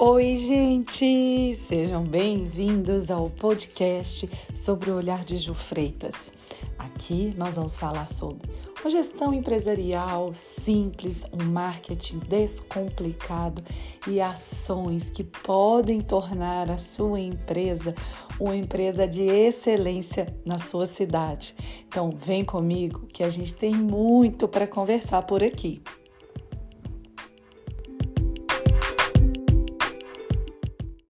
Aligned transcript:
Oi, 0.00 0.36
gente! 0.36 1.56
Sejam 1.56 2.04
bem-vindos 2.04 3.10
ao 3.10 3.28
podcast 3.28 4.30
sobre 4.54 4.92
o 4.92 4.96
olhar 4.96 5.24
de 5.24 5.36
Ju 5.36 5.54
Freitas. 5.54 6.32
Aqui 6.78 7.34
nós 7.36 7.56
vamos 7.56 7.76
falar 7.76 8.06
sobre 8.06 8.48
uma 8.80 8.90
gestão 8.90 9.34
empresarial 9.34 10.32
simples, 10.34 11.26
um 11.32 11.50
marketing 11.50 12.20
descomplicado 12.20 13.60
e 14.06 14.20
ações 14.20 15.10
que 15.10 15.24
podem 15.24 16.00
tornar 16.00 16.70
a 16.70 16.78
sua 16.78 17.18
empresa 17.18 17.92
uma 18.38 18.54
empresa 18.54 19.06
de 19.06 19.22
excelência 19.24 20.32
na 20.44 20.58
sua 20.58 20.86
cidade. 20.86 21.56
Então, 21.88 22.10
vem 22.16 22.44
comigo 22.44 23.06
que 23.12 23.24
a 23.24 23.30
gente 23.30 23.52
tem 23.52 23.74
muito 23.74 24.46
para 24.46 24.66
conversar 24.66 25.22
por 25.22 25.42
aqui. 25.42 25.82